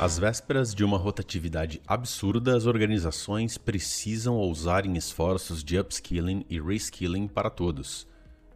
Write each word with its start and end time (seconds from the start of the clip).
Às 0.00 0.18
vésperas 0.18 0.74
de 0.74 0.82
uma 0.82 0.96
rotatividade 0.96 1.78
absurda, 1.86 2.56
as 2.56 2.64
organizações 2.64 3.58
precisam 3.58 4.34
ousar 4.34 4.86
em 4.86 4.96
esforços 4.96 5.62
de 5.62 5.78
upskilling 5.78 6.42
e 6.48 6.58
reskilling 6.58 7.28
para 7.28 7.50
todos. 7.50 8.08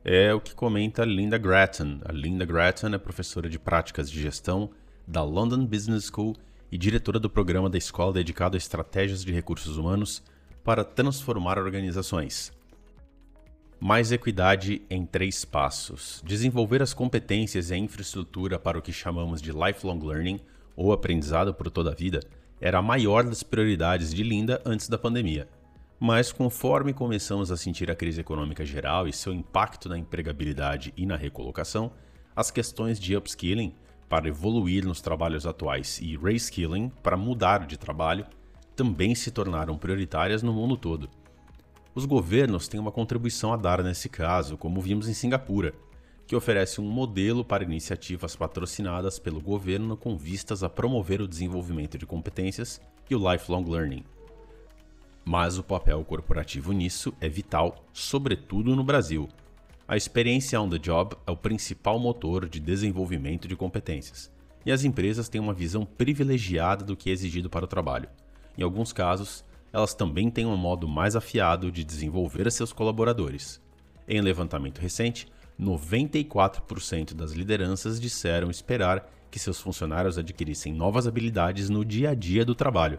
É 0.03 0.33
o 0.33 0.41
que 0.41 0.54
comenta 0.54 1.04
Linda 1.04 1.37
Grattan. 1.37 2.01
A 2.03 2.12
Linda 2.12 2.46
Grattan 2.46 2.95
é 2.95 2.99
professora 2.99 3.46
de 3.51 3.59
práticas 3.59 4.11
de 4.11 4.22
gestão 4.22 4.71
da 5.07 5.22
London 5.22 5.67
Business 5.67 6.11
School 6.11 6.35
e 6.73 6.79
diretora 6.79 7.21
do 7.21 7.29
programa 7.29 7.69
da 7.69 7.77
escola 7.77 8.15
dedicado 8.15 8.57
a 8.57 8.59
estratégias 8.59 9.23
de 9.23 9.31
recursos 9.31 9.77
humanos 9.77 10.23
para 10.65 10.83
transformar 10.83 11.59
organizações. 11.59 12.55
Mais 13.79 14.13
equidade 14.13 14.81
em 14.89 15.05
três 15.05 15.45
passos. 15.45 16.23
Desenvolver 16.25 16.81
as 16.81 16.95
competências 16.95 17.69
e 17.69 17.75
a 17.75 17.77
infraestrutura 17.77 18.59
para 18.59 18.79
o 18.79 18.83
que 18.83 18.95
chamamos 18.95 19.43
de 19.43 19.53
lifelong 19.53 20.01
learning 20.03 20.41
ou 20.77 20.93
aprendizado 20.93 21.54
por 21.54 21.70
toda 21.70 21.91
a 21.91 21.95
vida, 21.95 22.20
era 22.60 22.78
a 22.78 22.82
maior 22.82 23.24
das 23.24 23.42
prioridades 23.42 24.12
de 24.12 24.23
Linda 24.23 24.60
antes 24.65 24.88
da 24.88 24.98
pandemia. 24.98 25.48
Mas 25.98 26.32
conforme 26.32 26.92
começamos 26.92 27.51
a 27.51 27.56
sentir 27.56 27.91
a 27.91 27.95
crise 27.95 28.20
econômica 28.20 28.65
geral 28.65 29.06
e 29.06 29.12
seu 29.12 29.32
impacto 29.32 29.88
na 29.88 29.98
empregabilidade 29.98 30.92
e 30.96 31.06
na 31.06 31.16
recolocação, 31.16 31.92
as 32.34 32.51
questões 32.51 32.98
de 32.98 33.16
upskilling 33.16 33.74
para 34.09 34.29
evoluir 34.29 34.84
nos 34.84 35.01
trabalhos 35.01 35.46
atuais 35.46 35.98
e 36.01 36.16
reskilling 36.16 36.91
para 37.02 37.16
mudar 37.16 37.66
de 37.66 37.77
trabalho 37.77 38.27
também 38.77 39.15
se 39.15 39.30
tornaram 39.30 39.79
prioritárias 39.79 40.43
no 40.43 40.52
mundo 40.52 40.77
todo. 40.77 41.09
Os 41.95 42.04
governos 42.04 42.66
têm 42.66 42.80
uma 42.80 42.91
contribuição 42.91 43.52
a 43.52 43.56
dar 43.56 43.82
nesse 43.82 44.09
caso, 44.09 44.56
como 44.56 44.80
vimos 44.80 45.09
em 45.09 45.15
Singapura, 45.15 45.73
que 46.27 46.34
oferece 46.34 46.80
um 46.80 46.88
modelo 46.88 47.45
para 47.45 47.64
iniciativas 47.64 48.34
patrocinadas 48.34 49.19
pelo 49.19 49.41
governo 49.41 49.96
com 49.96 50.16
vistas 50.16 50.62
a 50.62 50.69
promover 50.69 51.20
o 51.20 51.28
desenvolvimento 51.28 51.98
de 51.98 52.06
competências 52.06 52.80
e 53.09 53.15
o 53.15 53.32
lifelong 53.32 53.65
learning. 53.69 54.04
Mas 55.24 55.59
o 55.59 55.62
papel 55.62 56.04
corporativo 56.04 56.73
nisso 56.73 57.12
é 57.21 57.29
vital, 57.29 57.84
sobretudo 57.93 58.74
no 58.76 58.84
Brasil. 58.84 59.29
A 59.87 59.96
experiência 59.96 60.60
on 60.60 60.68
the 60.68 60.79
job 60.79 61.15
é 61.26 61.30
o 61.30 61.37
principal 61.37 61.99
motor 61.99 62.49
de 62.49 62.59
desenvolvimento 62.59 63.46
de 63.46 63.56
competências, 63.56 64.31
e 64.65 64.72
as 64.72 64.84
empresas 64.84 65.28
têm 65.28 65.41
uma 65.41 65.53
visão 65.53 65.84
privilegiada 65.84 66.84
do 66.84 66.97
que 66.97 67.10
é 67.10 67.12
exigido 67.12 67.50
para 67.50 67.66
o 67.66 67.69
trabalho. 67.69 68.09
Em 68.56 68.62
alguns 68.62 68.93
casos, 68.93 69.44
elas 69.72 69.93
também 69.93 70.31
têm 70.31 70.47
um 70.47 70.56
modo 70.56 70.87
mais 70.88 71.16
afiado 71.16 71.71
de 71.71 71.84
desenvolver 71.84 72.50
seus 72.50 72.72
colaboradores. 72.72 73.60
Em 74.06 74.21
levantamento 74.21 74.78
recente, 74.78 75.27
94% 75.60 77.15
das 77.15 77.33
lideranças 77.33 78.00
disseram 78.00 78.50
esperar 78.50 79.09
que 79.31 79.38
seus 79.38 79.61
funcionários 79.61 80.19
adquirissem 80.19 80.72
novas 80.72 81.06
habilidades 81.06 81.69
no 81.69 81.84
dia 81.84 82.11
a 82.11 82.15
dia 82.15 82.44
do 82.44 82.55
trabalho, 82.55 82.99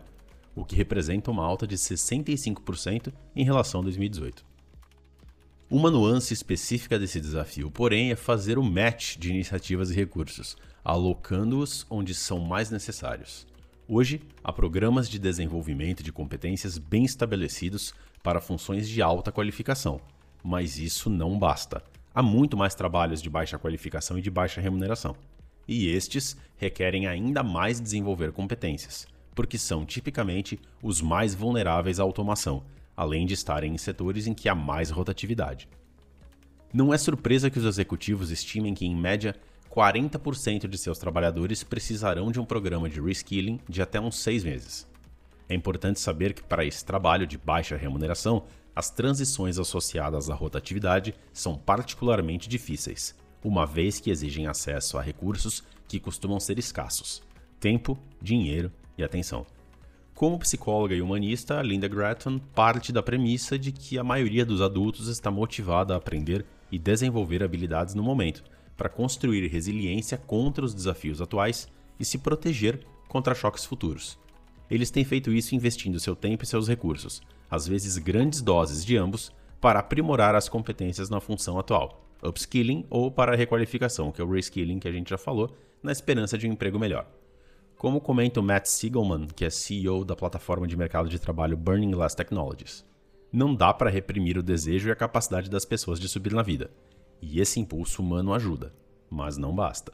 o 0.56 0.64
que 0.64 0.76
representa 0.76 1.32
uma 1.32 1.46
alta 1.46 1.68
de 1.68 1.76
65% 1.76 3.14
em 3.36 3.44
relação 3.44 3.82
a 3.82 3.84
2018. 3.84 4.46
Uma 5.70 5.90
nuance 5.90 6.34
específica 6.34 7.00
desse 7.00 7.20
desafio, 7.20 7.72
porém, 7.72 8.12
é 8.12 8.16
fazer 8.16 8.58
o 8.58 8.64
match 8.64 9.18
de 9.18 9.32
iniciativas 9.32 9.90
e 9.90 9.96
recursos, 9.96 10.56
alocando-os 10.84 11.86
onde 11.90 12.14
são 12.14 12.40
mais 12.40 12.70
necessários. 12.70 13.48
Hoje, 13.88 14.22
há 14.44 14.54
programas 14.54 15.10
de 15.10 15.20
desenvolvimento 15.20 16.04
de 16.04 16.12
competências 16.12 16.78
bem 16.78 17.04
estabelecidos 17.04 17.94
para 18.24 18.42
funções 18.42 18.88
de 18.88 19.02
alta 19.02 19.32
qualificação, 19.32 20.00
mas 20.44 20.78
isso 20.78 21.10
não 21.10 21.38
basta 21.38 21.84
há 22.16 22.24
muito 22.24 22.56
mais 22.56 22.74
trabalhos 22.74 23.22
de 23.22 23.30
baixa 23.30 23.60
qualificação 23.60 24.18
e 24.18 24.22
de 24.22 24.32
baixa 24.32 24.62
remuneração. 24.62 25.14
E 25.68 25.90
estes 25.90 26.38
requerem 26.56 27.08
ainda 27.08 27.44
mais 27.44 27.82
desenvolver 27.82 28.32
competências, 28.32 29.06
porque 29.36 29.58
são 29.58 29.86
tipicamente 29.86 30.58
os 30.82 31.02
mais 31.02 31.36
vulneráveis 31.36 32.00
à 32.00 32.04
automação, 32.04 32.64
além 32.96 33.26
de 33.26 33.34
estarem 33.34 33.74
em 33.74 33.78
setores 33.78 34.28
em 34.28 34.34
que 34.34 34.48
há 34.48 34.56
mais 34.56 34.90
rotatividade. 34.90 35.68
Não 36.74 36.94
é 36.94 36.98
surpresa 36.98 37.50
que 37.50 37.60
os 37.60 37.66
executivos 37.66 38.32
estimem 38.32 38.74
que, 38.74 38.86
em 38.86 38.96
média, 38.96 39.36
40% 39.70 40.68
de 40.68 40.78
seus 40.78 40.98
trabalhadores 40.98 41.64
precisarão 41.64 42.32
de 42.32 42.40
um 42.40 42.46
programa 42.46 42.90
de 42.90 43.02
reskilling 43.02 43.60
de 43.68 43.82
até 43.82 44.00
uns 44.00 44.20
seis 44.20 44.44
meses. 44.44 44.88
É 45.48 45.54
importante 45.54 46.00
saber 46.00 46.34
que, 46.34 46.44
para 46.44 46.66
esse 46.66 46.84
trabalho 46.84 47.28
de 47.28 47.38
baixa 47.38 47.76
remuneração, 47.76 48.46
as 48.76 48.90
transições 48.90 49.58
associadas 49.58 50.30
à 50.30 50.36
rotatividade 50.36 51.16
são 51.32 51.56
particularmente 51.56 52.50
difíceis, 52.50 53.16
uma 53.44 53.66
vez 53.66 54.00
que 54.00 54.10
exigem 54.10 54.48
acesso 54.48 54.98
a 54.98 55.02
recursos 55.02 55.64
que 55.88 56.00
costumam 56.00 56.40
ser 56.40 56.60
escassos: 56.60 57.22
tempo, 57.60 57.98
dinheiro 58.22 58.72
e 58.98 59.04
atenção. 59.04 59.46
Como 60.16 60.40
psicóloga 60.40 60.96
e 60.96 61.02
humanista, 61.02 61.62
Linda 61.62 61.88
Gratton 61.88 62.40
parte 62.40 62.92
da 62.92 63.04
premissa 63.04 63.60
de 63.60 63.72
que 63.72 64.00
a 64.00 64.04
maioria 64.04 64.46
dos 64.46 64.62
adultos 64.62 65.10
está 65.10 65.30
motivada 65.30 65.94
a 65.94 65.98
aprender 65.98 66.46
e 66.72 66.80
desenvolver 66.80 67.44
habilidades 67.44 67.94
no 67.94 68.02
momento, 68.02 68.44
para 68.78 68.90
construir 68.90 69.48
resiliência 69.48 70.18
contra 70.18 70.66
os 70.66 70.74
desafios 70.74 71.22
atuais 71.22 71.68
e 72.00 72.06
se 72.06 72.18
proteger 72.18 72.86
contra 73.08 73.36
choques 73.36 73.66
futuros. 73.66 74.18
Eles 74.70 74.90
têm 74.90 75.04
feito 75.04 75.32
isso 75.32 75.56
investindo 75.56 76.00
seu 76.00 76.16
tempo 76.16 76.44
e 76.44 76.48
seus 76.48 76.68
recursos, 76.68 77.22
às 77.50 77.68
vezes 77.68 77.98
grandes 77.98 78.42
doses 78.42 78.84
de 78.84 78.98
ambos, 78.98 79.32
para 79.62 79.80
aprimorar 79.80 80.36
as 80.36 80.50
competências 80.50 81.10
na 81.10 81.20
função 81.20 81.58
atual, 81.60 82.06
upskilling 82.24 82.86
ou 82.90 83.12
para 83.12 83.36
requalificação, 83.36 84.12
que 84.12 84.22
é 84.22 84.24
o 84.24 84.32
reskilling 84.32 84.80
que 84.80 84.88
a 84.88 84.92
gente 84.92 85.10
já 85.10 85.18
falou, 85.18 85.56
na 85.82 85.92
esperança 85.92 86.38
de 86.38 86.48
um 86.48 86.52
emprego 86.52 86.80
melhor. 86.80 87.08
Como 87.78 88.02
comenta 88.02 88.40
o 88.40 88.44
Matt 88.44 88.66
Siegelman, 88.68 89.28
que 89.28 89.46
é 89.46 89.50
CEO 89.50 90.04
da 90.04 90.16
plataforma 90.16 90.68
de 90.68 90.78
mercado 90.78 91.10
de 91.10 91.20
trabalho 91.20 91.58
Burning 91.58 91.92
Glass 91.92 92.16
Technologies, 92.16 92.86
não 93.32 93.54
dá 93.54 93.74
para 93.74 93.90
reprimir 93.90 94.38
o 94.38 94.44
desejo 94.44 94.88
e 94.88 94.92
a 94.92 94.96
capacidade 94.96 95.50
das 95.50 95.66
pessoas 95.66 96.00
de 96.00 96.08
subir 96.08 96.34
na 96.34 96.42
vida. 96.42 96.72
E 97.22 97.42
esse 97.42 97.60
impulso 97.60 98.02
humano 98.02 98.34
ajuda, 98.34 98.74
mas 99.10 99.36
não 99.38 99.54
basta. 99.54 99.92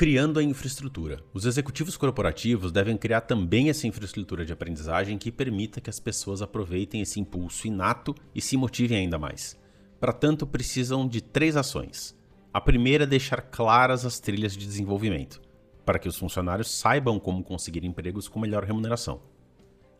Criando 0.00 0.40
a 0.40 0.42
infraestrutura. 0.42 1.22
Os 1.34 1.44
executivos 1.44 1.94
corporativos 1.94 2.72
devem 2.72 2.96
criar 2.96 3.20
também 3.20 3.68
essa 3.68 3.86
infraestrutura 3.86 4.46
de 4.46 4.52
aprendizagem 4.54 5.18
que 5.18 5.30
permita 5.30 5.78
que 5.78 5.90
as 5.90 6.00
pessoas 6.00 6.40
aproveitem 6.40 7.02
esse 7.02 7.20
impulso 7.20 7.66
inato 7.66 8.14
e 8.34 8.40
se 8.40 8.56
motivem 8.56 8.96
ainda 8.96 9.18
mais. 9.18 9.60
Para 10.00 10.14
tanto, 10.14 10.46
precisam 10.46 11.06
de 11.06 11.20
três 11.20 11.54
ações. 11.54 12.18
A 12.50 12.62
primeira 12.62 13.04
é 13.04 13.06
deixar 13.06 13.42
claras 13.42 14.06
as 14.06 14.18
trilhas 14.18 14.56
de 14.56 14.64
desenvolvimento, 14.64 15.38
para 15.84 15.98
que 15.98 16.08
os 16.08 16.16
funcionários 16.16 16.70
saibam 16.70 17.20
como 17.20 17.44
conseguir 17.44 17.84
empregos 17.84 18.26
com 18.26 18.40
melhor 18.40 18.64
remuneração. 18.64 19.20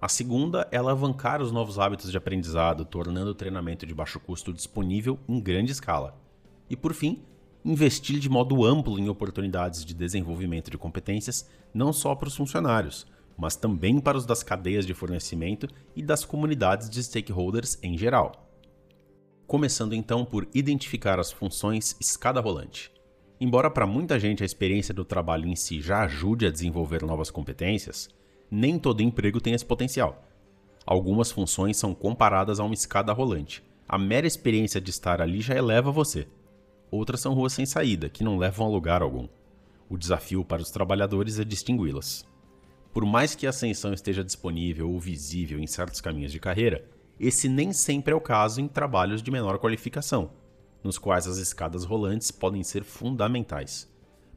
A 0.01 0.09
segunda 0.09 0.67
é 0.73 0.79
alavancar 0.79 1.43
os 1.43 1.53
novos 1.53 1.79
hábitos 1.79 2.11
de 2.11 2.17
aprendizado, 2.17 2.87
tornando 2.87 3.33
o 3.33 3.35
treinamento 3.35 3.85
de 3.85 3.95
baixo 3.95 4.19
custo 4.19 4.51
disponível 4.51 5.19
em 5.29 5.39
grande 5.39 5.73
escala. 5.73 6.19
E 6.71 6.75
por 6.75 6.95
fim, 6.95 7.23
investir 7.65 8.19
de 8.19 8.29
modo 8.29 8.65
amplo 8.65 8.99
em 8.99 9.09
oportunidades 9.09 9.85
de 9.85 9.95
desenvolvimento 9.95 10.71
de 10.71 10.79
competências, 10.79 11.49
não 11.73 11.93
só 11.93 12.15
para 12.15 12.29
os 12.29 12.37
funcionários, 12.37 13.07
mas 13.37 13.57
também 13.57 14.01
para 14.01 14.19
os 14.19 14.27
das 14.27 14.43
cadeias 14.43 14.87
de 14.87 14.95
fornecimento 14.95 15.69
e 15.95 16.03
das 16.03 16.25
comunidades 16.25 16.89
de 16.89 17.03
stakeholders 17.03 17.79
em 17.83 17.97
geral. 17.97 18.49
Começando 19.47 19.95
então 19.95 20.25
por 20.25 20.49
identificar 20.55 21.19
as 21.19 21.33
funções 21.33 21.97
escada 22.01 22.41
rolante. 22.41 22.91
Embora 23.41 23.71
para 23.71 23.87
muita 23.87 24.19
gente 24.19 24.43
a 24.43 24.47
experiência 24.47 24.95
do 24.95 25.05
trabalho 25.05 25.49
em 25.49 25.57
si 25.57 25.81
já 25.81 26.03
ajude 26.03 26.47
a 26.47 26.51
desenvolver 26.51 27.03
novas 27.03 27.31
competências, 27.31 28.09
nem 28.51 28.79
todo 28.79 29.03
emprego 29.03 29.41
tem 29.41 29.55
esse 29.55 29.65
potencial. 29.65 30.25
Algumas 30.87 31.31
funções 31.31 31.77
são 31.77 31.95
comparadas 31.95 32.61
a 32.61 32.65
uma 32.65 32.75
escada 32.75 33.13
rolante. 33.13 33.63
A 33.89 33.99
mera 33.99 34.27
experiência 34.27 34.81
de 34.81 34.91
estar 34.91 35.21
ali 35.21 35.41
já 35.41 35.55
eleva 35.55 35.91
você 35.91 36.27
outras 36.91 37.21
são 37.21 37.35
ruas 37.35 37.53
sem 37.53 37.65
saída, 37.65 38.09
que 38.09 38.25
não 38.25 38.39
levam 38.39 38.67
a 38.67 38.71
lugar 38.71 39.03
algum. 39.03 39.29
O 39.89 39.97
desafio 39.97 40.45
para 40.45 40.63
os 40.63 40.71
trabalhadores 40.71 41.39
é 41.39 41.45
distingui-las. 41.45 42.27
Por 42.93 43.05
mais 43.05 43.35
que 43.35 43.47
a 43.47 43.51
ascensão 43.51 43.93
esteja 43.93 44.25
disponível 44.25 44.91
ou 44.91 44.99
visível 44.99 45.59
em 45.59 45.67
certos 45.67 46.01
caminhos 46.01 46.33
de 46.33 46.41
carreira, 46.41 46.85
esse 47.19 47.49
nem 47.49 47.73
sempre 47.73 48.13
é 48.13 48.17
o 48.17 48.21
caso 48.21 48.61
em 48.61 48.67
trabalhos 48.67 49.23
de 49.23 49.31
menor 49.31 49.59
qualificação, 49.59 50.33
nos 50.83 50.99
quais 50.99 51.27
as 51.27 51.37
escadas 51.37 51.85
rolantes 51.85 52.31
podem 52.31 52.63
ser 52.63 52.83
fundamentais. 52.83 53.89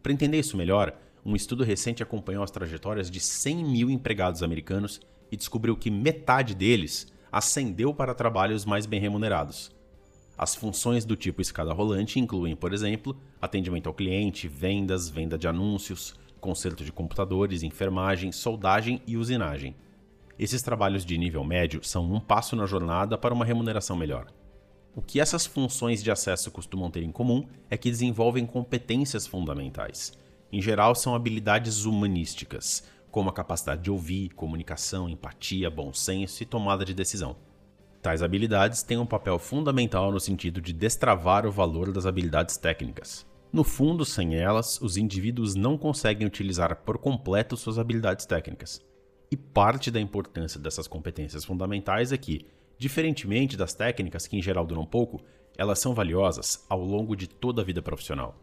Para 0.02 0.12
entender 0.12 0.40
isso 0.40 0.58
melhor, 0.58 0.94
um 1.26 1.36
estudo 1.36 1.64
recente 1.64 2.04
acompanhou 2.04 2.44
as 2.44 2.52
trajetórias 2.52 3.10
de 3.10 3.20
100 3.20 3.64
mil 3.64 3.90
empregados 3.90 4.44
americanos 4.44 5.00
e 5.32 5.38
descobriu 5.38 5.78
que 5.78 5.90
metade 5.90 6.54
deles 6.54 7.08
ascendeu 7.32 7.94
para 7.94 8.14
trabalhos 8.14 8.66
mais 8.66 8.86
bem 8.86 9.00
remunerados, 9.00 9.73
as 10.44 10.54
funções 10.54 11.06
do 11.06 11.16
tipo 11.16 11.42
escada 11.42 11.72
rolante 11.72 12.20
incluem, 12.20 12.54
por 12.54 12.74
exemplo, 12.74 13.16
atendimento 13.42 13.88
ao 13.88 13.94
cliente, 13.94 14.46
vendas, 14.46 15.08
venda 15.08 15.38
de 15.38 15.48
anúncios, 15.48 16.14
conserto 16.42 16.84
de 16.84 16.92
computadores, 16.92 17.64
enfermagem, 17.64 18.30
soldagem 18.30 19.02
e 19.08 19.16
usinagem. 19.16 19.74
Esses 20.38 20.62
trabalhos 20.62 21.06
de 21.06 21.18
nível 21.18 21.46
médio 21.46 21.82
são 21.82 22.12
um 22.12 22.20
passo 22.20 22.58
na 22.58 22.66
jornada 22.66 23.18
para 23.18 23.34
uma 23.34 23.46
remuneração 23.46 23.96
melhor. 23.96 24.28
O 24.94 25.02
que 25.02 25.22
essas 25.22 25.46
funções 25.46 26.04
de 26.04 26.12
acesso 26.12 26.52
costumam 26.52 26.92
ter 26.92 27.04
em 27.04 27.12
comum 27.12 27.48
é 27.70 27.78
que 27.78 27.90
desenvolvem 27.90 28.46
competências 28.46 29.26
fundamentais. 29.26 30.12
Em 30.52 30.62
geral, 30.62 30.94
são 30.94 31.16
habilidades 31.16 31.86
humanísticas, 31.86 32.84
como 33.10 33.30
a 33.30 33.34
capacidade 33.34 33.82
de 33.82 33.90
ouvir, 33.90 34.28
comunicação, 34.32 35.08
empatia, 35.08 35.70
bom 35.70 35.94
senso 35.94 36.44
e 36.44 36.46
tomada 36.46 36.84
de 36.84 36.94
decisão. 36.94 37.38
Tais 38.04 38.22
habilidades 38.22 38.84
têm 38.84 38.98
um 38.98 39.06
papel 39.06 39.40
fundamental 39.40 40.12
no 40.12 40.20
sentido 40.20 40.60
de 40.60 40.74
destravar 40.74 41.46
o 41.46 41.52
valor 41.52 41.90
das 41.90 42.06
habilidades 42.06 42.58
técnicas. 42.58 43.26
No 43.50 43.64
fundo, 43.64 44.04
sem 44.04 44.36
elas, 44.36 44.78
os 44.82 44.98
indivíduos 44.98 45.56
não 45.56 45.78
conseguem 45.78 46.28
utilizar 46.28 46.76
por 46.84 46.98
completo 46.98 47.56
suas 47.56 47.80
habilidades 47.80 48.26
técnicas. 48.26 48.82
E 49.32 49.38
parte 49.38 49.90
da 49.90 50.02
importância 50.02 50.60
dessas 50.60 50.86
competências 50.86 51.46
fundamentais 51.46 52.12
é 52.12 52.18
que, 52.18 52.46
diferentemente 52.78 53.56
das 53.56 53.74
técnicas 53.74 54.28
que 54.28 54.36
em 54.36 54.42
geral 54.42 54.66
duram 54.66 54.86
pouco, 54.86 55.22
elas 55.58 55.80
são 55.80 55.96
valiosas 55.96 56.66
ao 56.68 56.84
longo 56.84 57.16
de 57.16 57.30
toda 57.30 57.62
a 57.62 57.66
vida 57.66 57.82
profissional. 57.82 58.36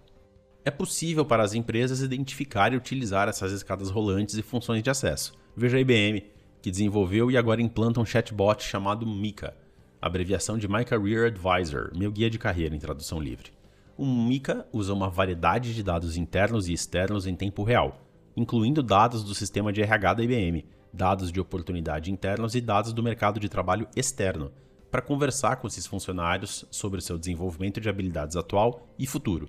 É 0.64 0.70
possível 0.70 1.26
para 1.26 1.42
as 1.42 1.52
empresas 1.52 2.00
identificar 2.00 2.72
e 2.72 2.78
utilizar 2.78 3.28
essas 3.28 3.52
escadas 3.52 3.90
rolantes 3.90 4.38
e 4.38 4.42
funções 4.42 4.82
de 4.82 4.88
acesso. 4.88 5.34
Veja 5.54 5.76
a 5.76 5.80
IBM, 5.80 6.24
que 6.60 6.70
desenvolveu 6.70 7.30
e 7.30 7.36
agora 7.36 7.62
implanta 7.62 8.00
um 8.00 8.04
chatbot 8.04 8.62
chamado 8.62 9.06
Mika, 9.06 9.56
abreviação 10.00 10.58
de 10.58 10.68
My 10.68 10.84
Career 10.84 11.26
Advisor, 11.26 11.90
meu 11.96 12.10
guia 12.10 12.30
de 12.30 12.38
carreira 12.38 12.74
em 12.74 12.78
tradução 12.78 13.20
livre. 13.20 13.52
O 13.96 14.06
Mika 14.06 14.66
usa 14.72 14.94
uma 14.94 15.08
variedade 15.08 15.74
de 15.74 15.82
dados 15.82 16.16
internos 16.16 16.68
e 16.68 16.72
externos 16.72 17.26
em 17.26 17.34
tempo 17.34 17.62
real, 17.62 18.00
incluindo 18.36 18.82
dados 18.82 19.22
do 19.22 19.34
sistema 19.34 19.72
de 19.72 19.82
RH 19.82 20.14
da 20.14 20.22
IBM, 20.22 20.64
dados 20.92 21.30
de 21.30 21.40
oportunidade 21.40 22.10
internos 22.10 22.54
e 22.54 22.60
dados 22.60 22.92
do 22.92 23.02
mercado 23.02 23.38
de 23.38 23.48
trabalho 23.48 23.88
externo, 23.94 24.50
para 24.90 25.02
conversar 25.02 25.56
com 25.56 25.66
esses 25.66 25.86
funcionários 25.86 26.64
sobre 26.70 27.00
seu 27.00 27.16
desenvolvimento 27.16 27.80
de 27.80 27.88
habilidades 27.88 28.36
atual 28.36 28.88
e 28.98 29.06
futuro 29.06 29.48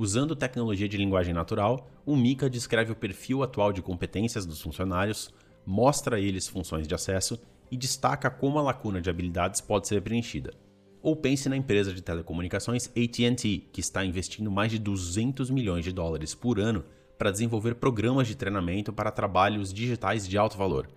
Usando 0.00 0.36
tecnologia 0.36 0.88
de 0.88 0.96
linguagem 0.96 1.34
natural, 1.34 1.90
o 2.06 2.14
Mika 2.14 2.48
descreve 2.48 2.92
o 2.92 2.94
perfil 2.94 3.42
atual 3.42 3.72
de 3.72 3.82
competências 3.82 4.46
dos 4.46 4.62
funcionários, 4.62 5.34
mostra 5.68 6.16
a 6.16 6.18
eles 6.18 6.48
funções 6.48 6.88
de 6.88 6.94
acesso 6.94 7.38
e 7.70 7.76
destaca 7.76 8.30
como 8.30 8.58
a 8.58 8.62
lacuna 8.62 9.02
de 9.02 9.10
habilidades 9.10 9.60
pode 9.60 9.86
ser 9.86 10.00
preenchida. 10.00 10.54
Ou 11.02 11.14
pense 11.14 11.46
na 11.46 11.58
empresa 11.58 11.92
de 11.92 12.00
telecomunicações 12.00 12.86
AT&T, 12.86 13.68
que 13.70 13.80
está 13.80 14.02
investindo 14.02 14.50
mais 14.50 14.72
de 14.72 14.78
200 14.78 15.50
milhões 15.50 15.84
de 15.84 15.92
dólares 15.92 16.34
por 16.34 16.58
ano 16.58 16.86
para 17.18 17.30
desenvolver 17.30 17.74
programas 17.74 18.26
de 18.26 18.34
treinamento 18.34 18.94
para 18.94 19.10
trabalhos 19.10 19.70
digitais 19.70 20.26
de 20.26 20.38
alto 20.38 20.56
valor, 20.56 20.88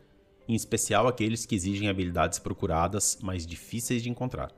em 0.47 0.55
especial 0.55 1.05
aqueles 1.05 1.45
que 1.45 1.53
exigem 1.53 1.89
habilidades 1.89 2.39
procuradas 2.39 3.19
mais 3.21 3.45
difíceis 3.45 4.01
de 4.01 4.09
encontrar. 4.09 4.53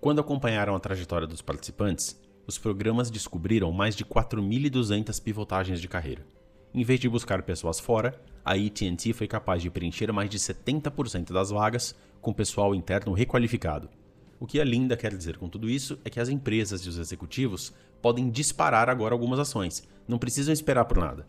Quando 0.00 0.20
acompanharam 0.20 0.76
a 0.76 0.80
trajetória 0.80 1.26
dos 1.26 1.42
participantes, 1.42 2.16
os 2.46 2.58
programas 2.58 3.10
descobriram 3.10 3.72
mais 3.72 3.96
de 3.96 4.04
4.200 4.04 5.20
pivotagens 5.20 5.80
de 5.80 5.88
carreira. 5.88 6.24
Em 6.72 6.84
vez 6.84 7.00
de 7.00 7.08
buscar 7.08 7.42
pessoas 7.42 7.80
fora, 7.80 8.14
a 8.44 8.52
AT&T 8.52 9.12
foi 9.12 9.26
capaz 9.26 9.60
de 9.60 9.68
preencher 9.68 10.12
mais 10.12 10.30
de 10.30 10.38
70% 10.38 11.32
das 11.32 11.50
vagas 11.50 11.96
com 12.20 12.32
pessoal 12.32 12.76
interno 12.76 13.12
requalificado. 13.12 13.88
O 14.38 14.46
que 14.46 14.60
a 14.60 14.64
Linda 14.64 14.96
quer 14.96 15.14
dizer 15.16 15.36
com 15.36 15.48
tudo 15.48 15.68
isso 15.68 15.98
é 16.04 16.10
que 16.10 16.20
as 16.20 16.28
empresas 16.28 16.82
e 16.82 16.88
os 16.88 16.96
executivos 16.96 17.74
podem 18.00 18.30
disparar 18.30 18.88
agora 18.88 19.12
algumas 19.12 19.40
ações, 19.40 19.82
não 20.06 20.16
precisam 20.16 20.52
esperar 20.52 20.84
por 20.84 20.98
nada. 20.98 21.26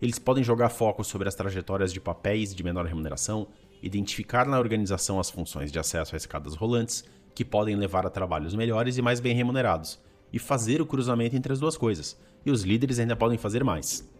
Eles 0.00 0.18
podem 0.18 0.44
jogar 0.44 0.68
foco 0.68 1.02
sobre 1.02 1.26
as 1.26 1.34
trajetórias 1.34 1.90
de 1.90 2.00
papéis 2.00 2.54
de 2.54 2.62
menor 2.62 2.84
remuneração, 2.84 3.48
identificar 3.82 4.46
na 4.46 4.58
organização 4.58 5.18
as 5.18 5.30
funções 5.30 5.72
de 5.72 5.78
acesso 5.78 6.14
a 6.14 6.18
escadas 6.18 6.54
rolantes, 6.54 7.02
que 7.34 7.46
podem 7.46 7.76
levar 7.76 8.04
a 8.04 8.10
trabalhos 8.10 8.54
melhores 8.54 8.98
e 8.98 9.02
mais 9.02 9.20
bem 9.20 9.34
remunerados, 9.34 9.98
e 10.30 10.38
fazer 10.38 10.82
o 10.82 10.86
cruzamento 10.86 11.34
entre 11.34 11.52
as 11.52 11.60
duas 11.60 11.78
coisas, 11.78 12.20
e 12.44 12.50
os 12.50 12.62
líderes 12.62 12.98
ainda 12.98 13.16
podem 13.16 13.38
fazer 13.38 13.64
mais. 13.64 14.11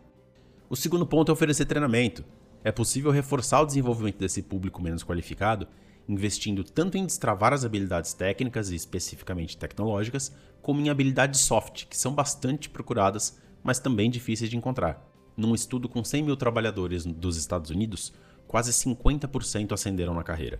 O 0.72 0.76
segundo 0.76 1.04
ponto 1.04 1.30
é 1.30 1.34
oferecer 1.34 1.66
treinamento. 1.66 2.24
É 2.64 2.72
possível 2.72 3.10
reforçar 3.10 3.60
o 3.60 3.66
desenvolvimento 3.66 4.16
desse 4.16 4.42
público 4.42 4.80
menos 4.80 5.04
qualificado, 5.04 5.69
investindo 6.08 6.64
tanto 6.64 6.96
em 6.96 7.04
destravar 7.04 7.52
as 7.52 7.62
habilidades 7.62 8.14
técnicas 8.14 8.70
e 8.70 8.74
especificamente 8.74 9.54
tecnológicas, 9.54 10.34
como 10.62 10.80
em 10.80 10.88
habilidades 10.88 11.40
soft, 11.40 11.84
que 11.88 11.94
são 11.94 12.14
bastante 12.14 12.70
procuradas, 12.70 13.38
mas 13.62 13.80
também 13.80 14.10
difíceis 14.10 14.48
de 14.48 14.56
encontrar. 14.56 15.06
Num 15.36 15.54
estudo 15.54 15.90
com 15.90 16.02
100 16.02 16.22
mil 16.22 16.38
trabalhadores 16.38 17.04
dos 17.04 17.36
Estados 17.36 17.70
Unidos, 17.70 18.10
quase 18.48 18.72
50% 18.72 19.72
ascenderam 19.72 20.14
na 20.14 20.24
carreira. 20.24 20.58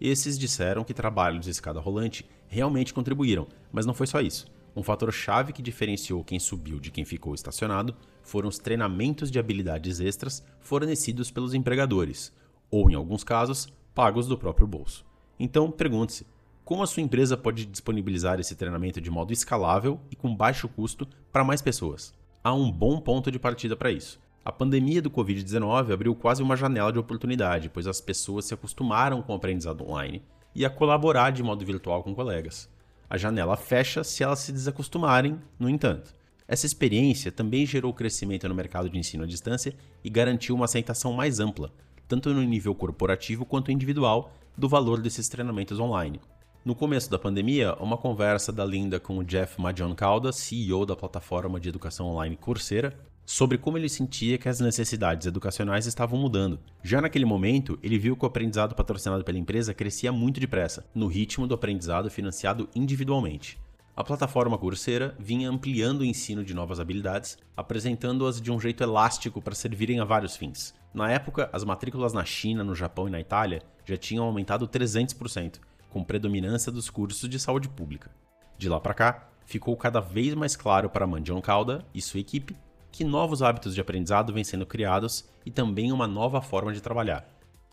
Esses 0.00 0.36
disseram 0.36 0.82
que 0.82 0.92
trabalhos 0.92 1.44
de 1.44 1.52
escada 1.52 1.78
rolante 1.78 2.28
realmente 2.48 2.92
contribuíram, 2.92 3.46
mas 3.70 3.86
não 3.86 3.94
foi 3.94 4.08
só 4.08 4.20
isso. 4.20 4.44
Um 4.74 4.82
fator 4.82 5.12
chave 5.12 5.52
que 5.52 5.60
diferenciou 5.60 6.24
quem 6.24 6.38
subiu 6.38 6.80
de 6.80 6.90
quem 6.90 7.04
ficou 7.04 7.34
estacionado 7.34 7.94
foram 8.22 8.48
os 8.48 8.58
treinamentos 8.58 9.30
de 9.30 9.38
habilidades 9.38 10.00
extras 10.00 10.42
fornecidos 10.60 11.30
pelos 11.30 11.52
empregadores, 11.52 12.32
ou 12.70 12.90
em 12.90 12.94
alguns 12.94 13.22
casos, 13.22 13.68
pagos 13.94 14.26
do 14.26 14.38
próprio 14.38 14.66
bolso. 14.66 15.04
Então, 15.38 15.70
pergunte-se: 15.70 16.26
como 16.64 16.82
a 16.82 16.86
sua 16.86 17.02
empresa 17.02 17.36
pode 17.36 17.66
disponibilizar 17.66 18.40
esse 18.40 18.54
treinamento 18.54 19.00
de 19.00 19.10
modo 19.10 19.32
escalável 19.32 20.00
e 20.10 20.16
com 20.16 20.34
baixo 20.34 20.68
custo 20.68 21.06
para 21.30 21.44
mais 21.44 21.60
pessoas? 21.60 22.14
Há 22.42 22.54
um 22.54 22.70
bom 22.70 23.00
ponto 23.00 23.30
de 23.30 23.38
partida 23.38 23.76
para 23.76 23.92
isso. 23.92 24.20
A 24.44 24.50
pandemia 24.50 25.02
do 25.02 25.10
Covid-19 25.10 25.92
abriu 25.92 26.14
quase 26.14 26.42
uma 26.42 26.56
janela 26.56 26.92
de 26.92 26.98
oportunidade, 26.98 27.68
pois 27.68 27.86
as 27.86 28.00
pessoas 28.00 28.46
se 28.46 28.54
acostumaram 28.54 29.22
com 29.22 29.32
o 29.32 29.36
aprendizado 29.36 29.84
online 29.84 30.22
e 30.54 30.64
a 30.64 30.70
colaborar 30.70 31.30
de 31.30 31.42
modo 31.42 31.64
virtual 31.64 32.02
com 32.02 32.14
colegas. 32.14 32.68
A 33.12 33.18
janela 33.18 33.58
fecha 33.58 34.02
se 34.02 34.22
elas 34.22 34.38
se 34.38 34.50
desacostumarem, 34.50 35.38
no 35.58 35.68
entanto. 35.68 36.14
Essa 36.48 36.64
experiência 36.64 37.30
também 37.30 37.66
gerou 37.66 37.92
crescimento 37.92 38.48
no 38.48 38.54
mercado 38.54 38.88
de 38.88 38.98
ensino 38.98 39.24
à 39.24 39.26
distância 39.26 39.74
e 40.02 40.08
garantiu 40.08 40.54
uma 40.54 40.64
aceitação 40.64 41.12
mais 41.12 41.38
ampla, 41.38 41.70
tanto 42.08 42.32
no 42.32 42.42
nível 42.42 42.74
corporativo 42.74 43.44
quanto 43.44 43.70
individual, 43.70 44.32
do 44.56 44.66
valor 44.66 44.98
desses 44.98 45.28
treinamentos 45.28 45.78
online. 45.78 46.22
No 46.64 46.74
começo 46.74 47.10
da 47.10 47.18
pandemia, 47.18 47.74
uma 47.74 47.98
conversa 47.98 48.50
da 48.50 48.64
Linda 48.64 48.98
com 48.98 49.18
o 49.18 49.24
Jeff 49.24 49.58
Calda, 49.94 50.32
CEO 50.32 50.86
da 50.86 50.96
plataforma 50.96 51.60
de 51.60 51.68
educação 51.68 52.06
online 52.06 52.34
Coursera, 52.34 52.98
sobre 53.32 53.56
como 53.56 53.78
ele 53.78 53.88
sentia 53.88 54.36
que 54.36 54.46
as 54.46 54.60
necessidades 54.60 55.26
educacionais 55.26 55.86
estavam 55.86 56.20
mudando. 56.20 56.60
Já 56.82 57.00
naquele 57.00 57.24
momento, 57.24 57.78
ele 57.82 57.98
viu 57.98 58.14
que 58.14 58.26
o 58.26 58.28
aprendizado 58.28 58.74
patrocinado 58.74 59.24
pela 59.24 59.38
empresa 59.38 59.72
crescia 59.72 60.12
muito 60.12 60.38
depressa, 60.38 60.84
no 60.94 61.06
ritmo 61.06 61.46
do 61.46 61.54
aprendizado 61.54 62.10
financiado 62.10 62.68
individualmente. 62.74 63.58
A 63.96 64.04
plataforma 64.04 64.58
Coursera 64.58 65.16
vinha 65.18 65.48
ampliando 65.48 66.00
o 66.00 66.04
ensino 66.04 66.44
de 66.44 66.52
novas 66.52 66.78
habilidades, 66.78 67.38
apresentando-as 67.56 68.38
de 68.38 68.52
um 68.52 68.60
jeito 68.60 68.82
elástico 68.82 69.40
para 69.40 69.54
servirem 69.54 69.98
a 69.98 70.04
vários 70.04 70.36
fins. 70.36 70.74
Na 70.92 71.10
época, 71.10 71.48
as 71.54 71.64
matrículas 71.64 72.12
na 72.12 72.26
China, 72.26 72.62
no 72.62 72.74
Japão 72.74 73.08
e 73.08 73.10
na 73.10 73.20
Itália 73.20 73.62
já 73.86 73.96
tinham 73.96 74.26
aumentado 74.26 74.68
300%, 74.68 75.58
com 75.88 76.04
predominância 76.04 76.70
dos 76.70 76.90
cursos 76.90 77.26
de 77.26 77.40
saúde 77.40 77.70
pública. 77.70 78.10
De 78.58 78.68
lá 78.68 78.78
para 78.78 78.92
cá, 78.92 79.28
ficou 79.46 79.74
cada 79.74 80.00
vez 80.00 80.34
mais 80.34 80.54
claro 80.54 80.90
para 80.90 81.06
Mandion 81.06 81.40
Calda 81.40 81.82
e 81.94 82.02
sua 82.02 82.20
equipe 82.20 82.54
que 82.92 83.02
novos 83.02 83.42
hábitos 83.42 83.74
de 83.74 83.80
aprendizado 83.80 84.32
vêm 84.32 84.44
sendo 84.44 84.66
criados 84.66 85.24
e 85.44 85.50
também 85.50 85.90
uma 85.90 86.06
nova 86.06 86.42
forma 86.42 86.72
de 86.72 86.82
trabalhar. 86.82 87.26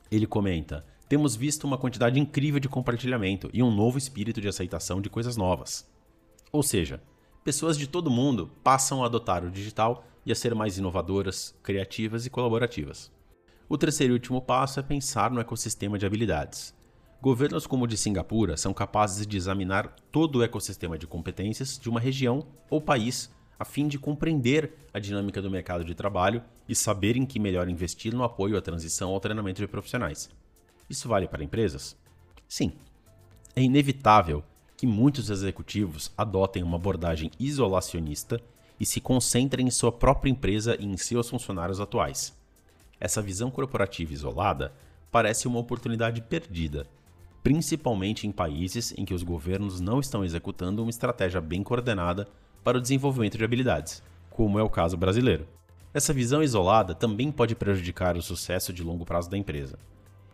Ele 0.09 0.25
comenta: 0.25 0.85
temos 1.09 1.35
visto 1.35 1.65
uma 1.65 1.77
quantidade 1.77 2.19
incrível 2.19 2.59
de 2.59 2.69
compartilhamento 2.69 3.49
e 3.53 3.61
um 3.61 3.69
novo 3.69 3.97
espírito 3.97 4.39
de 4.39 4.47
aceitação 4.47 5.01
de 5.01 5.09
coisas 5.09 5.35
novas. 5.35 5.87
Ou 6.51 6.63
seja, 6.63 7.03
pessoas 7.43 7.77
de 7.77 7.85
todo 7.85 8.09
mundo 8.09 8.49
passam 8.63 9.03
a 9.03 9.07
adotar 9.07 9.43
o 9.43 9.51
digital 9.51 10.05
e 10.25 10.31
a 10.31 10.35
ser 10.35 10.55
mais 10.55 10.77
inovadoras, 10.77 11.53
criativas 11.61 12.25
e 12.25 12.29
colaborativas. 12.29 13.11
O 13.67 13.77
terceiro 13.77 14.13
e 14.13 14.15
último 14.15 14.41
passo 14.41 14.79
é 14.79 14.83
pensar 14.83 15.29
no 15.29 15.41
ecossistema 15.41 15.99
de 15.99 16.05
habilidades. 16.05 16.73
Governos 17.21 17.67
como 17.67 17.83
o 17.83 17.87
de 17.87 17.97
Singapura 17.97 18.55
são 18.55 18.73
capazes 18.73 19.27
de 19.27 19.35
examinar 19.35 19.93
todo 20.11 20.37
o 20.37 20.43
ecossistema 20.43 20.97
de 20.97 21.05
competências 21.05 21.77
de 21.77 21.89
uma 21.89 21.99
região 21.99 22.47
ou 22.69 22.79
país 22.79 23.29
a 23.59 23.65
fim 23.65 23.89
de 23.89 23.99
compreender 23.99 24.73
a 24.93 24.99
dinâmica 24.99 25.41
do 25.41 25.51
mercado 25.51 25.83
de 25.83 25.93
trabalho 25.93 26.41
e 26.67 26.73
saber 26.73 27.17
em 27.17 27.25
que 27.25 27.37
melhor 27.39 27.67
investir 27.67 28.13
no 28.13 28.23
apoio 28.23 28.57
à 28.57 28.61
transição 28.61 29.11
ao 29.11 29.19
treinamento 29.19 29.59
de 29.59 29.67
profissionais. 29.67 30.29
Isso 30.89 31.09
vale 31.09 31.27
para 31.27 31.43
empresas? 31.43 31.97
Sim. 32.47 32.71
É 33.53 33.61
inevitável 33.61 34.43
que 34.77 34.87
muitos 34.87 35.29
executivos 35.29 36.09
adotem 36.17 36.63
uma 36.63 36.77
abordagem 36.77 37.29
isolacionista 37.37 38.41
e 38.79 38.85
se 38.85 39.01
concentrem 39.01 39.67
em 39.67 39.71
sua 39.71 39.91
própria 39.91 40.31
empresa 40.31 40.77
e 40.79 40.85
em 40.85 40.95
seus 40.95 41.29
funcionários 41.29 41.81
atuais. 41.81 42.33
Essa 42.97 43.21
visão 43.21 43.51
corporativa 43.51 44.13
isolada 44.13 44.73
parece 45.11 45.49
uma 45.49 45.59
oportunidade 45.59 46.21
perdida, 46.21 46.87
principalmente 47.43 48.25
em 48.25 48.31
países 48.31 48.93
em 48.97 49.03
que 49.03 49.13
os 49.13 49.23
governos 49.23 49.81
não 49.81 49.99
estão 49.99 50.23
executando 50.23 50.81
uma 50.81 50.89
estratégia 50.89 51.41
bem 51.41 51.61
coordenada 51.61 52.25
para 52.63 52.77
o 52.77 52.81
desenvolvimento 52.81 53.37
de 53.37 53.43
habilidades, 53.43 54.03
como 54.29 54.59
é 54.59 54.63
o 54.63 54.69
caso 54.69 54.97
brasileiro. 54.97 55.47
Essa 55.93 56.13
visão 56.13 56.43
isolada 56.43 56.93
também 56.93 57.31
pode 57.31 57.55
prejudicar 57.55 58.15
o 58.15 58.21
sucesso 58.21 58.71
de 58.71 58.83
longo 58.83 59.05
prazo 59.05 59.29
da 59.29 59.37
empresa. 59.37 59.79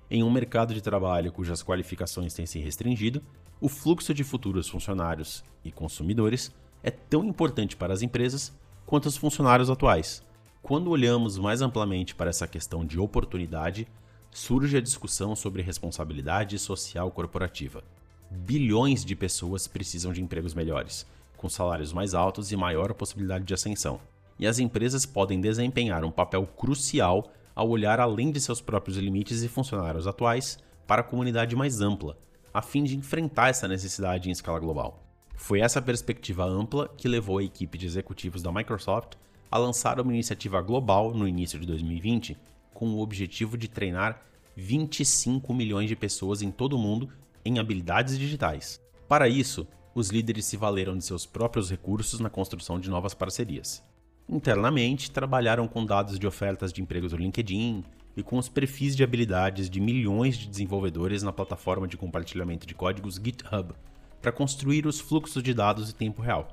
Em 0.10 0.22
um 0.22 0.30
mercado 0.30 0.74
de 0.74 0.82
trabalho 0.82 1.32
cujas 1.32 1.64
qualificações 1.64 2.34
têm 2.34 2.46
se 2.46 2.60
restringido, 2.60 3.22
o 3.60 3.70
fluxo 3.70 4.14
de 4.14 4.24
futuros 4.24 4.68
funcionários 4.68 5.44
e 5.64 5.72
consumidores 5.72 6.54
é 6.84 6.92
tão 6.92 7.24
importante 7.24 7.76
para 7.76 7.94
as 7.94 8.02
empresas 8.02 8.54
quanto 8.86 9.08
os 9.08 9.18
funcionários 9.18 9.70
atuais. 9.70 10.22
Quando 10.62 10.90
olhamos 10.90 11.38
mais 11.38 11.62
amplamente 11.62 12.14
para 12.14 12.30
essa 12.30 12.48
questão 12.48 12.86
de 12.86 13.00
oportunidade, 13.00 13.88
surge 14.30 14.76
a 14.78 14.82
discussão 14.82 15.36
sobre 15.36 15.62
responsabilidade 15.62 16.60
social 16.60 17.10
corporativa. 17.10 17.84
Bilhões 18.30 19.06
de 19.06 19.16
pessoas 19.16 19.68
precisam 19.68 20.12
de 20.12 20.22
empregos 20.22 20.54
melhores, 20.54 21.08
com 21.36 21.50
salários 21.50 21.94
mais 21.94 22.14
altos 22.14 22.52
e 22.52 22.58
maior 22.58 22.94
possibilidade 22.94 23.46
de 23.46 23.54
ascensão. 23.54 24.00
E 24.38 24.46
as 24.46 24.60
empresas 24.60 25.06
podem 25.06 25.40
desempenhar 25.40 26.04
um 26.04 26.12
papel 26.12 26.46
crucial 26.46 27.32
ao 27.56 27.70
olhar 27.70 28.00
além 28.00 28.32
de 28.32 28.42
seus 28.42 28.60
próprios 28.60 28.98
limites 28.98 29.42
e 29.44 29.48
funcionários 29.48 30.08
atuais 30.08 30.58
para 30.86 31.02
a 31.02 31.04
comunidade 31.04 31.56
mais 31.56 31.82
ampla, 31.82 32.18
a 32.54 32.62
fim 32.62 32.84
de 32.84 32.98
enfrentar 32.98 33.50
essa 33.50 33.68
necessidade 33.68 34.30
em 34.30 34.32
escala 34.32 34.60
global. 34.60 35.04
Foi 35.36 35.60
essa 35.60 35.82
perspectiva 35.82 36.44
ampla 36.46 36.90
que 36.98 37.08
levou 37.08 37.38
a 37.38 37.44
equipe 37.44 37.78
de 37.78 37.86
executivos 37.86 38.42
da 38.42 38.52
Microsoft 38.52 39.16
a 39.50 39.58
lançar 39.58 40.00
uma 40.00 40.14
iniciativa 40.14 40.62
global 40.62 41.14
no 41.14 41.28
início 41.28 41.60
de 41.60 41.66
2020 41.66 42.38
com 42.74 42.90
o 42.90 43.00
objetivo 43.00 43.58
de 43.58 43.68
treinar 43.68 44.22
25 44.56 45.54
milhões 45.54 45.88
de 45.88 45.96
pessoas 45.96 46.42
em 46.42 46.52
todo 46.52 46.74
o 46.74 46.80
mundo 46.80 47.10
em 47.44 47.60
habilidades 47.60 48.18
digitais. 48.18 48.82
Para 49.08 49.28
isso, 49.30 49.68
os 49.96 50.10
líderes 50.10 50.44
se 50.46 50.58
valeram 50.58 50.98
de 50.98 51.06
seus 51.06 51.26
próprios 51.26 51.70
recursos 51.70 52.20
na 52.20 52.30
construção 52.30 52.78
de 52.78 52.90
novas 52.90 53.14
parcerias. 53.14 53.82
Internamente, 54.28 55.10
trabalharam 55.10 55.70
com 55.70 55.86
dados 55.86 56.20
de 56.20 56.28
ofertas 56.28 56.74
de 56.74 56.82
empregos 56.82 57.12
do 57.12 57.18
LinkedIn 57.18 57.82
e 58.18 58.22
com 58.22 58.38
os 58.38 58.50
perfis 58.50 58.94
de 58.94 59.06
habilidades 59.06 59.70
de 59.70 59.80
milhões 59.80 60.38
de 60.38 60.50
desenvolvedores 60.50 61.24
na 61.24 61.32
plataforma 61.32 61.88
de 61.88 61.96
compartilhamento 61.96 62.68
de 62.68 62.76
códigos 62.76 63.16
GitHub 63.16 63.74
para 64.22 64.34
construir 64.34 64.86
os 64.86 65.00
fluxos 65.00 65.42
de 65.42 65.54
dados 65.54 65.90
em 65.90 65.94
tempo 65.94 66.22
real. 66.22 66.50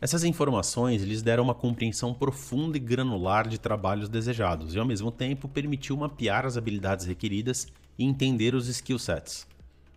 Essas 0.00 0.22
informações 0.22 1.02
lhes 1.02 1.22
deram 1.22 1.42
uma 1.42 1.54
compreensão 1.54 2.14
profunda 2.14 2.76
e 2.76 2.80
granular 2.80 3.48
de 3.48 3.58
trabalhos 3.58 4.08
desejados 4.08 4.74
e, 4.74 4.78
ao 4.78 4.86
mesmo 4.86 5.10
tempo, 5.10 5.48
permitiu 5.48 5.96
mapear 5.96 6.46
as 6.46 6.56
habilidades 6.56 7.06
requeridas 7.06 7.66
e 7.98 8.04
entender 8.04 8.54
os 8.54 8.68
skill 8.68 8.98
sets. 8.98 9.46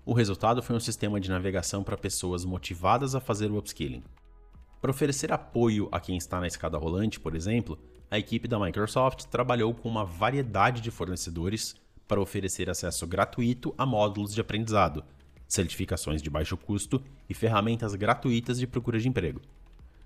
O 0.08 0.14
resultado 0.14 0.64
foi 0.64 0.74
um 0.74 0.80
sistema 0.80 1.20
de 1.20 1.30
navegação 1.30 1.84
para 1.84 1.98
pessoas 1.98 2.46
motivadas 2.46 3.14
a 3.14 3.20
fazer 3.20 3.52
o 3.52 3.58
upskilling. 3.58 4.02
Para 4.80 4.90
oferecer 4.90 5.34
apoio 5.34 5.90
a 5.92 6.00
quem 6.00 6.16
está 6.16 6.40
na 6.40 6.48
escada 6.48 6.78
rolante, 6.78 7.20
por 7.20 7.36
exemplo, 7.36 7.78
a 8.10 8.18
equipe 8.18 8.48
da 8.48 8.58
Microsoft 8.58 9.26
trabalhou 9.26 9.74
com 9.74 9.90
uma 9.90 10.06
variedade 10.06 10.80
de 10.80 10.92
fornecedores 10.92 11.76
para 12.08 12.22
oferecer 12.22 12.70
acesso 12.70 13.06
gratuito 13.06 13.76
a 13.78 13.86
módulos 13.86 14.34
de 14.34 14.40
aprendizado, 14.40 15.04
certificações 15.46 16.22
de 16.22 16.30
baixo 16.30 16.56
custo 16.56 17.04
e 17.30 17.34
ferramentas 17.34 17.94
gratuitas 17.94 18.58
de 18.58 18.66
procura 18.66 19.02
de 19.02 19.10
emprego. 19.10 19.42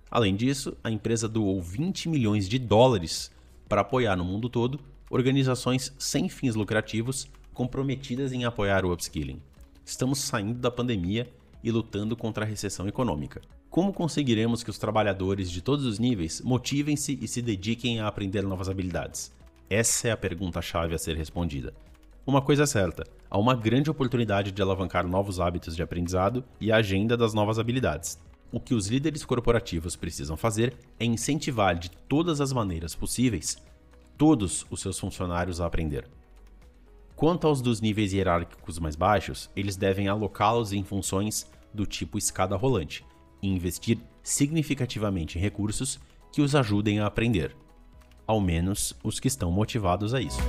Além 0.09 0.35
disso, 0.35 0.75
a 0.83 0.89
empresa 0.89 1.29
doou 1.29 1.61
20 1.61 2.09
milhões 2.09 2.49
de 2.49 2.57
dólares 2.57 3.31
para 3.69 3.81
apoiar 3.81 4.15
no 4.15 4.25
mundo 4.25 4.49
todo 4.49 4.79
organizações 5.11 5.93
sem 5.99 6.27
fins 6.27 6.55
lucrativos 6.55 7.27
comprometidas 7.53 8.33
em 8.33 8.45
apoiar 8.45 8.83
o 8.83 8.91
upskilling. 8.91 9.39
Estamos 9.85 10.19
saindo 10.19 10.59
da 10.59 10.71
pandemia 10.71 11.31
e 11.63 11.71
lutando 11.71 12.15
contra 12.15 12.45
a 12.45 12.47
recessão 12.47 12.87
econômica. 12.87 13.41
Como 13.69 13.93
conseguiremos 13.93 14.63
que 14.63 14.69
os 14.69 14.77
trabalhadores 14.77 15.49
de 15.49 15.61
todos 15.61 15.85
os 15.85 15.99
níveis 15.99 16.41
motivem-se 16.41 17.17
e 17.21 17.27
se 17.27 17.41
dediquem 17.41 17.99
a 17.99 18.07
aprender 18.07 18.43
novas 18.43 18.69
habilidades? 18.69 19.31
Essa 19.69 20.09
é 20.09 20.11
a 20.11 20.17
pergunta-chave 20.17 20.93
a 20.93 20.97
ser 20.97 21.15
respondida. 21.15 21.73
Uma 22.25 22.41
coisa 22.41 22.63
é 22.63 22.65
certa: 22.65 23.03
há 23.29 23.37
uma 23.37 23.55
grande 23.55 23.89
oportunidade 23.89 24.51
de 24.51 24.61
alavancar 24.61 25.07
novos 25.07 25.39
hábitos 25.39 25.75
de 25.75 25.81
aprendizado 25.81 26.43
e 26.59 26.71
a 26.71 26.77
agenda 26.77 27.15
das 27.15 27.33
novas 27.33 27.57
habilidades 27.57 28.19
o 28.51 28.59
que 28.59 28.73
os 28.73 28.87
líderes 28.87 29.23
corporativos 29.23 29.95
precisam 29.95 30.35
fazer 30.35 30.75
é 30.99 31.05
incentivar 31.05 31.77
de 31.77 31.89
todas 31.89 32.41
as 32.41 32.51
maneiras 32.51 32.93
possíveis 32.93 33.57
todos 34.17 34.65
os 34.69 34.81
seus 34.81 34.99
funcionários 34.99 35.61
a 35.61 35.65
aprender. 35.65 36.05
Quanto 37.21 37.45
aos 37.45 37.61
dos 37.61 37.79
níveis 37.79 38.13
hierárquicos 38.13 38.79
mais 38.79 38.95
baixos, 38.95 39.47
eles 39.55 39.77
devem 39.77 40.07
alocá-los 40.07 40.73
em 40.73 40.83
funções 40.83 41.47
do 41.71 41.85
tipo 41.85 42.17
escada 42.17 42.55
rolante 42.55 43.05
e 43.43 43.47
investir 43.47 43.99
significativamente 44.23 45.37
em 45.37 45.41
recursos 45.41 45.99
que 46.33 46.41
os 46.41 46.55
ajudem 46.55 46.99
a 46.99 47.05
aprender, 47.05 47.55
ao 48.25 48.41
menos 48.41 48.97
os 49.03 49.19
que 49.19 49.27
estão 49.27 49.51
motivados 49.51 50.15
a 50.15 50.19
isso. 50.19 50.39